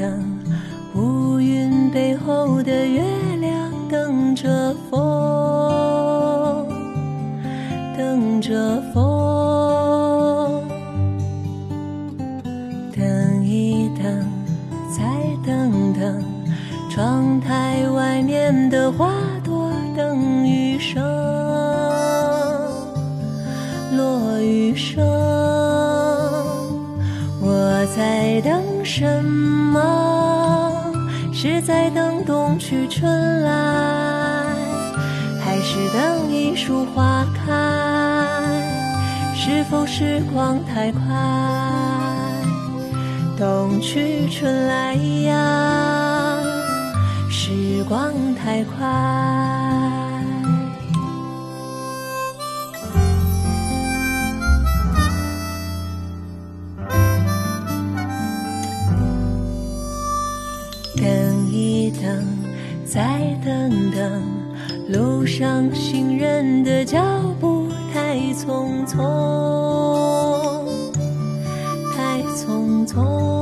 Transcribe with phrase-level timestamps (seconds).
[0.00, 0.38] 等，
[0.94, 3.02] 乌云背后的月
[3.38, 6.66] 亮等着风，
[7.98, 9.09] 等着风。
[33.00, 34.44] 春来，
[35.42, 37.50] 还是等一树花开？
[39.34, 41.00] 是否时光太快？
[43.38, 46.36] 冬去春来呀，
[47.30, 48.86] 时光太快。
[60.96, 62.39] 等一等，
[62.92, 64.22] 再等等，
[64.88, 67.00] 路上行人的脚
[67.40, 68.98] 步太匆匆，
[71.94, 73.39] 太匆匆。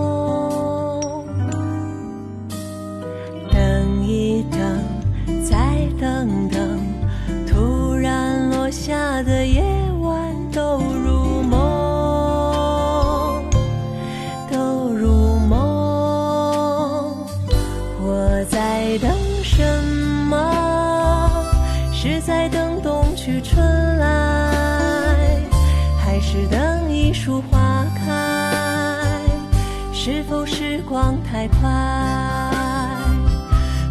[30.28, 31.58] 否时光太快？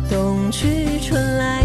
[0.07, 1.63] 冬去春来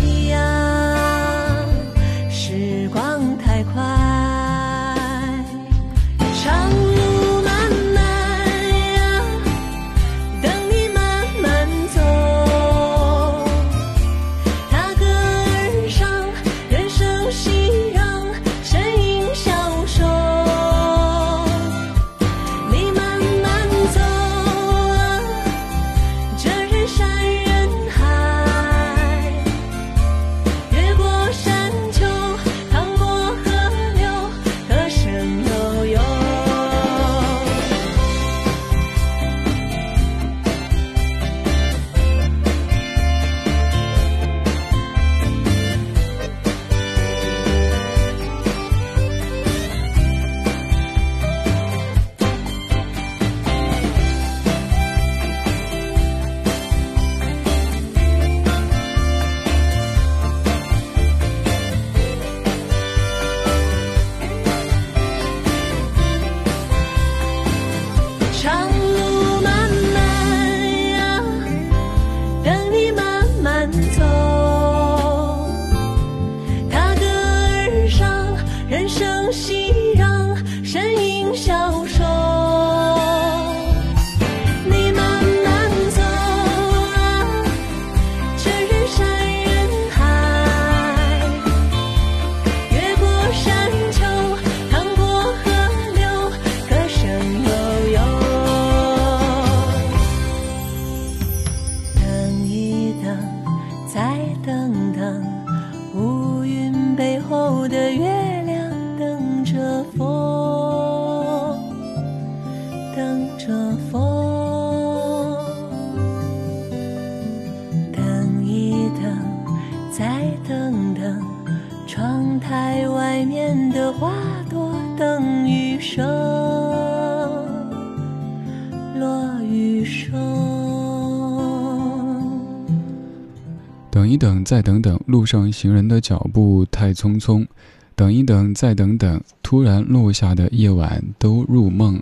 [134.32, 137.46] 等，再等等，路上行人的脚步太匆匆。
[137.94, 142.00] 等一等，再等等，突然落下的夜晚都入梦。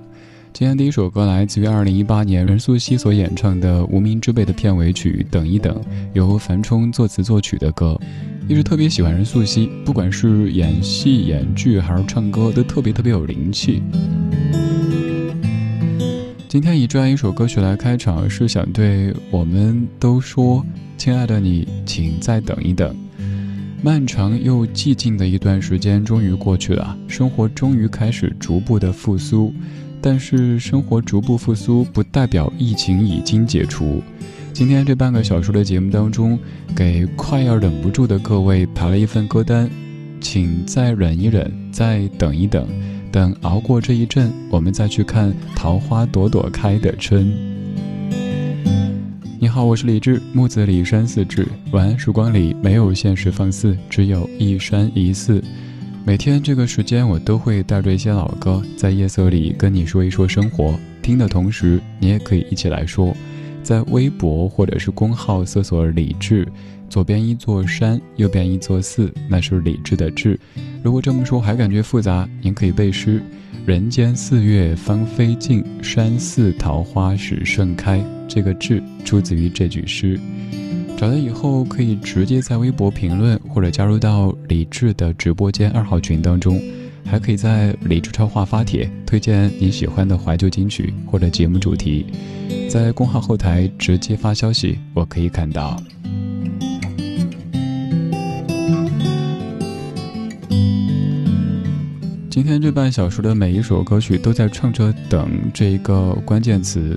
[0.52, 5.74] 今天第一首歌来自于二零一八年任素汐所演唱的《无名之辈》的片尾曲《等一等》，
[6.12, 7.98] 由樊冲作词作曲的歌。
[8.46, 13.82] 一直特别喜欢任素汐，不管是演戏、演剧还是唱歌，都特别特别有灵气。
[16.50, 20.66] 今天以这样一首歌曲来开场，是想对我们都说
[20.98, 22.92] ：“亲爱的你，请再等一等。”
[23.80, 29.54] 漫长又寂静的一段时间终于过去了，生活终于开始逐步的复苏。
[30.00, 34.02] 但是生活逐步复苏，不代表疫情已经解除。
[34.52, 36.36] 今天这半个小时的节目当中，
[36.74, 39.70] 给快要忍不住的各位排了一份歌单，
[40.20, 42.66] 请再忍一忍，再等一等，
[43.12, 47.32] 等熬过这一阵，我们再去看桃花朵朵开的春。
[49.40, 51.48] 你好，我是李志，木子李山寺志。
[51.72, 55.42] 晚安，曙光里没有现实放肆，只有一山一寺。
[56.04, 60.78] 每天这个时间，我都会带着一些老歌，在夜色里跟你说一说生活。
[61.02, 63.14] 听的同时，你也可以一起来说。
[63.62, 66.48] 在微博或者是公号搜索“李志”，
[66.90, 70.38] 左边一座山，右边一座寺，那是李志的志。
[70.82, 73.22] 如果这么说还感觉复杂，您可以背诗
[73.64, 80.18] ：“人间四月芳菲尽，山寺桃花始盛开。”这个“志”出自于这句诗。
[80.98, 86.60] 找到以后，可以直接在微博评论，或者加入到李智的直播间二号群当中，
[87.04, 92.04] 还可以在李智超话发帖，推荐你喜欢的怀旧金曲或者节目主题，
[92.68, 95.80] 在公号后台直接发消息，我可以看到。
[102.30, 106.96] 今天这半小时的每一首歌曲都在唱着“等”这一个关键词。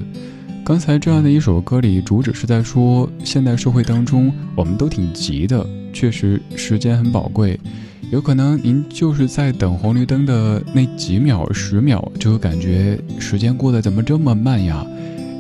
[0.63, 7.59] 刚才这样的一首歌里，主旨是在说，现代社会当中，我们都挺急的，确实时间很宝贵。
[8.11, 14.85] 有可能您就是在等红绿灯的那几秒、十秒，就会感觉时间过得怎么这么慢呀？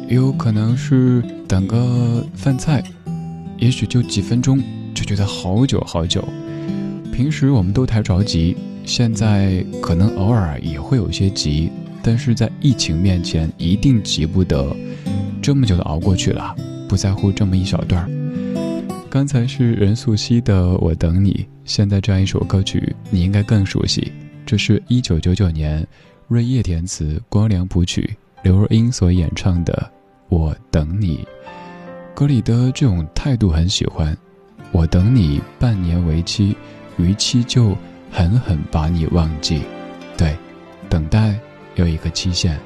[0.09, 2.83] 也有可能是等个饭菜，
[3.59, 4.59] 也许就几分钟，
[4.95, 6.27] 就觉得好久好久。
[7.11, 11.71] 平时我们都太着急，现在可能偶尔也会有些急，
[12.01, 14.75] 但是在疫情面前，一定急不得。
[15.41, 16.55] 这么久的熬过去了，
[16.87, 18.09] 不在乎这么一小段儿。
[19.09, 21.31] 刚才是任素汐的《我等你》，
[21.65, 24.11] 现在这样一首歌曲，你应该更熟悉。
[24.45, 25.85] 这是一九九九年，
[26.27, 29.91] 瑞叶填词，光良谱曲，刘若英所演唱的
[30.35, 31.17] 《我等你》。
[32.15, 34.15] 歌里的这种态度很喜欢，
[34.71, 36.55] 我等你半年为期，
[36.97, 37.75] 逾期就
[38.13, 39.63] 狠狠把你忘记。
[40.15, 40.37] 对，
[40.87, 41.33] 等待
[41.75, 42.59] 有一个期限。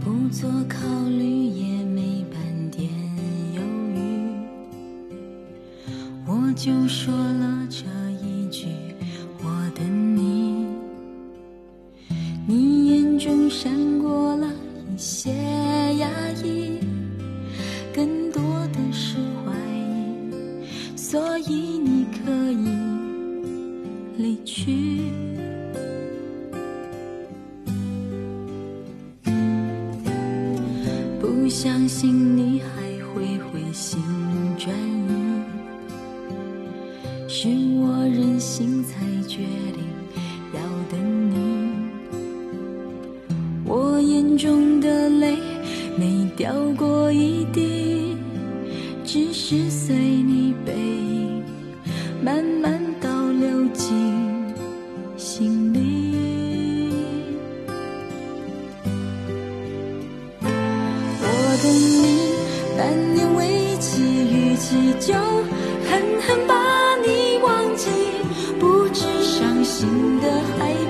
[0.00, 0.78] 不做考
[1.08, 2.88] 虑也没半点
[3.54, 3.60] 犹
[3.94, 4.32] 豫，
[6.26, 7.84] 我就说了这
[8.24, 8.66] 一句：
[9.44, 10.66] 我等你。
[12.46, 13.70] 你眼中闪
[14.00, 14.48] 过了
[14.92, 15.30] 一些
[15.98, 16.08] 压
[16.42, 16.78] 抑，
[17.94, 18.42] 更多
[61.62, 62.34] 等你
[62.76, 67.88] 半年为期，逾期就狠狠把你忘记。
[68.58, 70.28] 不知伤心的
[70.58, 70.81] 还。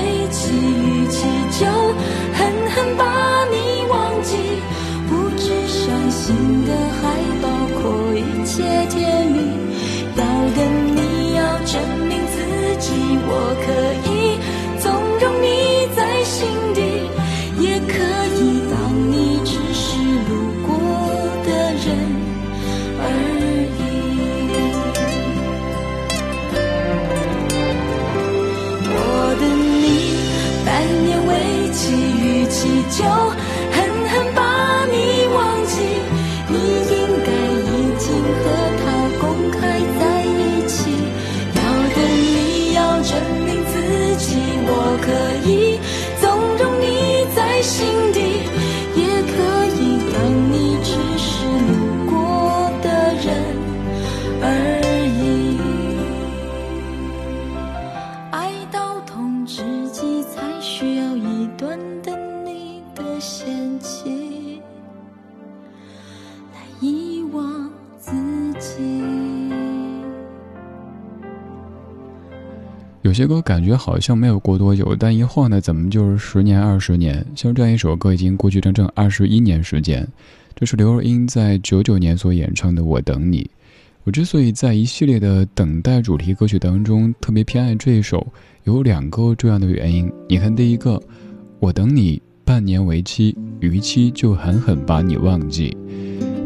[0.00, 1.26] 吹起语气
[1.58, 1.66] 就
[2.32, 2.38] 狠
[2.70, 4.34] 狠把你忘记，
[5.08, 7.02] 不知伤心的还
[7.42, 7.82] 包括
[8.14, 9.38] 一切甜蜜，
[10.16, 10.24] 要
[10.56, 12.92] 等你要证明自己，
[13.26, 14.09] 我可以。
[47.62, 47.99] 心
[73.20, 77.22] 些歌感觉好像没有过多久，但一晃呢，怎么就是十年、二十年？
[77.36, 80.08] 像这样一首歌，已经过去整整二十一年时间。
[80.54, 83.42] 这是刘若英在九九年所演唱的《我等你》。
[84.04, 88.26] 我之所以在一系列的等待主题歌曲当中特别偏爱这一首，
[88.64, 90.10] 有两个重要的原因。
[90.26, 90.98] 你看，第一个，
[91.58, 95.76] 我等你半年为期，逾期就狠狠把你忘记。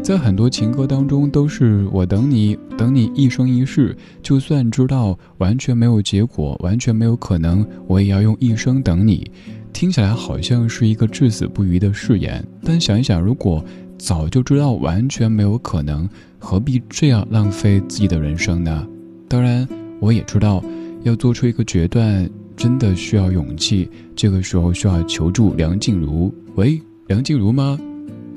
[0.05, 3.97] 在很多情歌当中，都是我等你，等你一生一世。
[4.21, 9.31] 就算知道完全没有结果，完全没有可能，我也要用一生等你。
[9.73, 13.65] 听起来好像是一个至死不渝的誓言，但想一想，如果
[13.97, 16.07] 早就知道完全没有可能，
[16.37, 18.87] 何必这样浪费自己的人生呢？
[19.27, 19.67] 当然，
[19.99, 20.63] 我也知道，
[21.01, 23.89] 要做出一个决断，真的需要勇气。
[24.15, 26.31] 这个时候需要求助梁静茹。
[26.53, 27.79] 喂，梁静茹吗？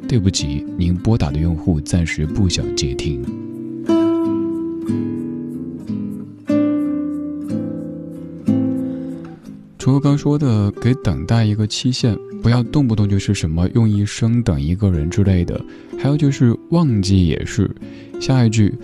[0.09, 3.23] 对不起，您拨打的用户暂时不想接听。
[9.79, 15.63] 除了刚说的给等待一个期限，不要动不动就是什么用一生等一个人之类的，
[15.99, 17.71] 还有就是忘记也是。
[18.19, 18.75] 下一句，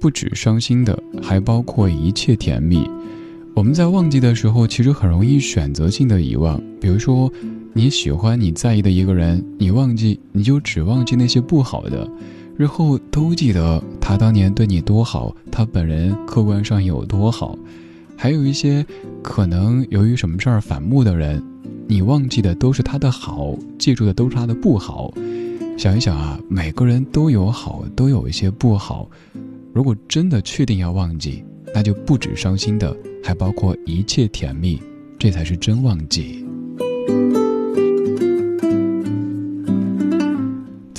[0.00, 2.88] 不止伤心的，还包括一切甜蜜。
[3.54, 7.32] 我们在忘记的时候，其实很容易选择性的遗忘，比如说。
[7.74, 12.06] 你喜欢你在意的一个人，你忘记，你就只忘记那些不好的，
[12.58, 17.58] 日后都记得他当年对你多好，他本人客观上有多好。
[18.14, 18.84] 还有一些
[19.22, 21.42] 可能由于什么事儿反目的人，
[21.86, 25.10] 你忘记的都是他的好，记住的都是他的不好。
[25.78, 29.08] 想一想啊，每个人都有好，都有一些不好。
[29.72, 31.42] 如果真的确定要忘记，
[31.74, 34.78] 那就不止伤心的，还包括一切甜蜜，
[35.18, 36.44] 这才是真忘记。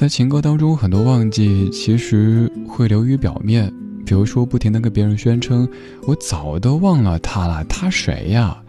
[0.04, 3.74] 在情歌当中，很多忘记其实会流于表面，
[4.06, 5.66] 比如说不停的跟别人宣称
[6.06, 8.62] “我早都忘了他了，他谁呀？”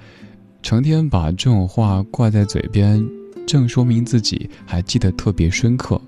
[0.62, 3.04] 成天把这种话挂在嘴边，
[3.48, 6.00] 正说明自己还记得特别深刻。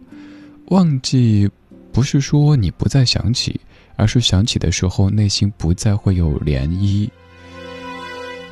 [0.66, 1.50] 忘记
[1.90, 3.60] 不是说你不再想起，
[3.96, 7.10] 而是想起的时候内心不再会有涟漪。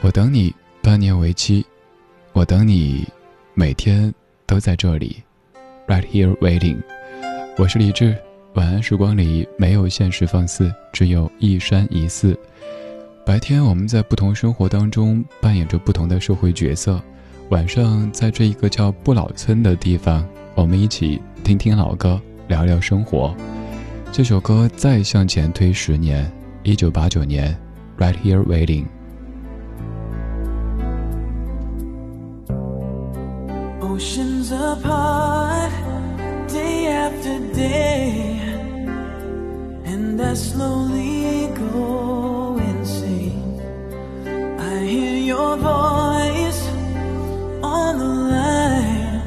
[0.01, 0.53] 我等你
[0.83, 1.65] 半年为期，
[2.33, 3.07] 我等你
[3.55, 4.13] 每天
[4.45, 5.23] 都在这里。
[5.87, 6.79] Right here waiting，
[7.59, 8.17] 我是李志。
[8.55, 12.35] 晚安时光里没有现实放肆，只有一山一寺。
[13.27, 16.99] 白天我们在不同生活当中扮演着不同的社会角色，
[17.51, 23.37] 晚上在这一个叫不老村的地方，我们一起听听老歌，聊聊生活。
[24.11, 27.55] 这首歌再向前推十年，一九八九年
[27.99, 28.87] ，Right here waiting。
[34.53, 35.73] Apart,
[36.49, 38.39] day after day,
[39.87, 43.59] and I slowly go insane.
[44.61, 46.63] I hear your voice
[47.63, 49.23] on the line,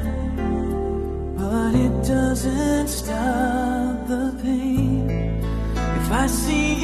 [1.36, 5.10] but it doesn't stop the pain.
[6.00, 6.77] If I see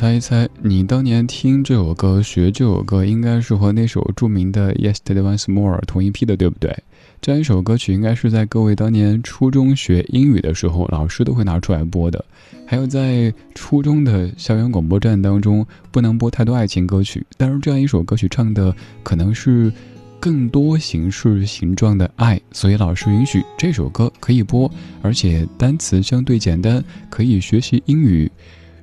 [0.00, 6.74] 猜一猜，你当年听这首歌、学这首歌，应该是和那首著名的《Yesterday Once More》同一批的，对不对？
[7.20, 12.24] 这样一首歌曲，应该是在各位当年初中学英语的时候，老师都会拿出来播的。
[12.66, 19.70] 还有在初中的校园广播站当中，不能播太多爱情歌曲，但是这样一首歌曲唱的可能是
[20.18, 28.32] 更多形式形状的爱，所以老师允许这首歌可以播，而且单词相对简单，可以学习英语。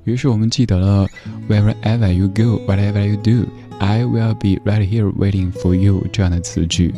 [0.07, 1.05] 于是我们记得了
[1.49, 3.45] Wherever you go, whatever you do,
[3.77, 6.93] I will be right here waiting for you 这样的词句。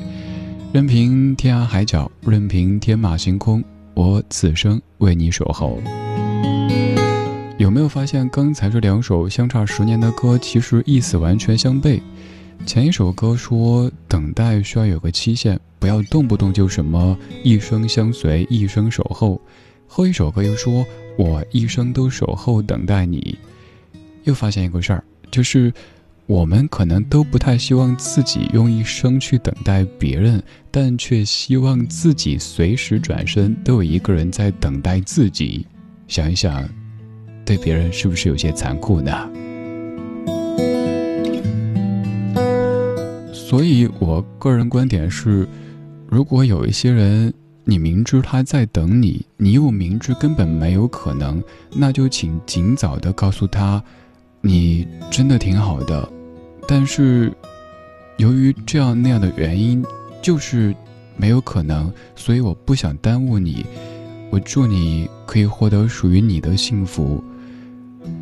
[0.71, 3.63] 任凭天涯海角，任凭天马行空，
[3.95, 5.81] 我此生为你守候。
[7.57, 11.99] 有没有发现刚才这两首相差十年的歌，其实意思完全相悖？
[12.67, 19.41] 前一首歌说等待需要有个期限，不要动不动就什么一生相随、一生守候。
[19.87, 20.85] 后一首歌又说
[21.19, 23.37] 我一生都守候等待你。
[24.23, 25.71] 又发现一个事儿，就是
[26.27, 35.67] 我们可能都不太希望自己用一生去等待别人，但却希望自己随时转身都有一个人在等待自己。
[36.07, 36.63] 想一想，
[37.43, 39.29] 对别人是不是有些残酷呢？
[43.33, 45.45] 所以我个人观点是，
[46.07, 47.33] 如果有一些人，
[47.69, 53.81] 你明知他在等你，你又明知根本没有可能，那就请尽早的告诉他，
[54.41, 56.11] 你真的挺好的，
[56.67, 57.31] 但是
[58.17, 59.85] 由于这样那样的原因，
[60.19, 60.75] 就是
[61.15, 63.63] 没有可能，所以我不想耽误你。
[64.31, 67.23] 我祝你可以获得属于你的幸福。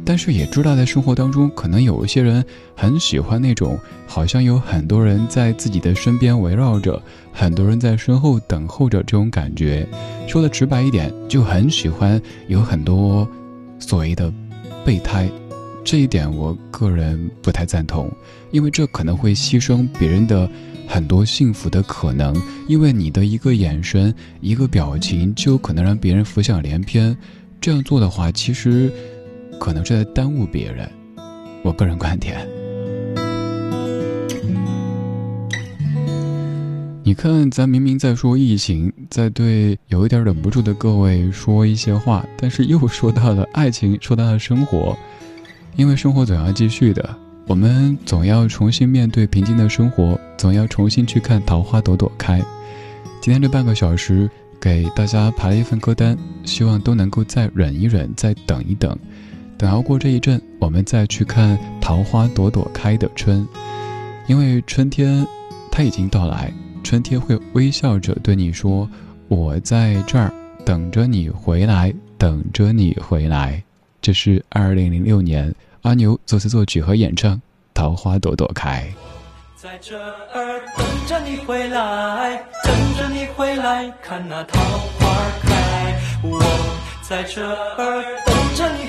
[0.06, 7.02] 但是也知道，在生活当中，可能有一些人很喜欢那种好像有很多人在自己的身边围绕着，
[7.34, 9.86] 很多人在身后等候着这种感觉。
[10.26, 13.28] 说的直白一点，就很喜欢有很多
[13.80, 14.34] 所谓的
[14.86, 15.30] 备胎。
[15.84, 18.10] 这一点我个人不太赞同，
[18.52, 20.50] 因为这可能会牺牲别人的
[20.88, 22.34] 很多幸福的可能。
[22.70, 27.16] 因为你的一个眼神、一个表情，就有可能让别人浮想联翩。
[27.60, 28.90] 这样做的话，其实。
[29.60, 30.90] 可能是在耽误别人，
[31.64, 32.48] 我个人观点。
[37.04, 44.98] 你看，咱明明在说疫情，在对有一点忍不住的各位说一些话，但是又说到了爱情，说到了生活，
[45.78, 47.16] 因为生活总要继续的。
[47.48, 52.42] 我们总要重新面对平静的生活，总要重新去看桃花朵朵开。
[53.22, 59.00] 今天这半个小时给大家排了一份歌单，希望都能够再忍一忍，再等一等，
[59.58, 63.48] 等熬过这一阵，我们再去看桃花朵朵开的春。
[64.28, 65.26] 因为春天，
[65.72, 68.88] 它已经到来，春天会微笑着对你说
[69.28, 70.32] ：“我在这儿
[70.64, 73.64] 等着你回来，等着你回来。”
[74.00, 77.36] 这是二零零六年阿牛作词作曲和演唱
[77.74, 78.88] 《桃花朵朵开》。
[79.60, 84.60] 在这儿等着你回来，等着你回来，看那桃
[85.00, 85.08] 花
[85.42, 86.00] 开。
[86.22, 86.40] 我
[87.02, 88.37] 在这儿等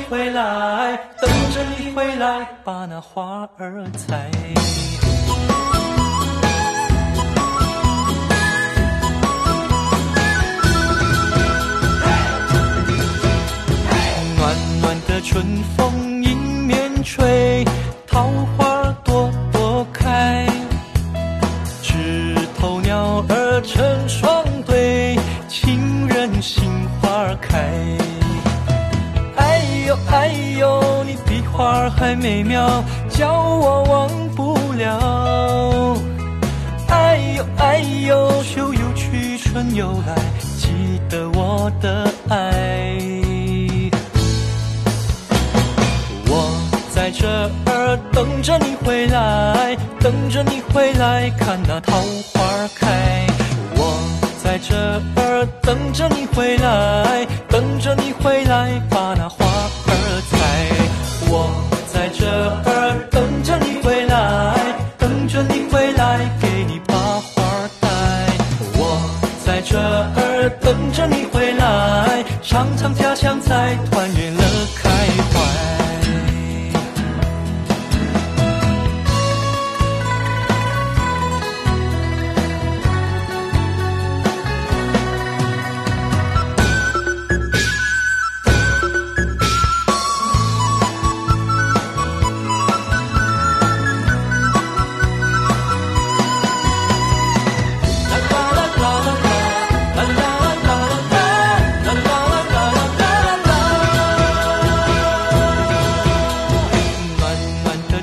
[0.09, 4.31] 回来，等着你回来，把那花儿采。
[14.39, 15.45] 暖暖的春
[15.77, 17.65] 风迎面吹，
[18.07, 18.23] 桃
[18.57, 18.68] 花
[32.49, 35.97] 妙，叫我忘不了。
[36.89, 40.17] 哎呦哎呦，秋又去，春又来，
[40.57, 42.97] 记得我的爱。
[46.27, 46.51] 我
[46.91, 47.29] 在这
[47.67, 52.01] 儿等着你回来，等着你回来，看那桃
[52.33, 52.41] 花
[52.75, 53.27] 开。
[53.77, 54.01] 我
[54.43, 54.75] 在这
[55.17, 59.29] 儿等着你回来，等着你回来，把那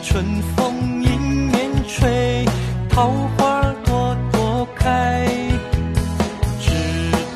[0.04, 0.24] 春
[0.56, 1.20] 风迎
[1.52, 2.46] 面吹，
[2.90, 5.26] 桃花朵朵开。
[6.60, 6.72] 枝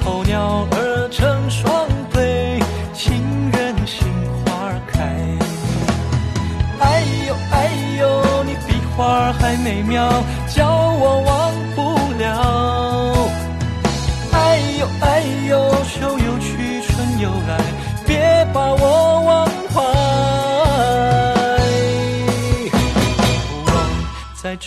[0.02, 2.60] 头鸟儿成双对，
[2.94, 4.08] 情人心
[4.46, 5.00] 花开。
[6.80, 10.08] 哎呦哎呦，你比花儿还美妙，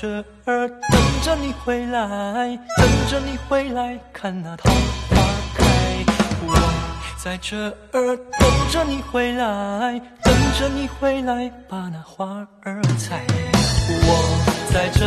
[0.03, 0.09] 这
[0.47, 5.17] 儿等着你回来，等着你回来，看那桃花
[5.55, 5.65] 开。
[6.45, 6.57] 我
[7.23, 7.57] 在这
[7.93, 13.25] 儿等着你回来，等着你回来，把那花儿采。
[13.89, 15.07] 我在这